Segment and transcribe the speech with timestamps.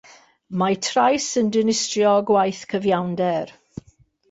[0.61, 3.57] Mae trais yn dinistrio gwaith cyfiawnder.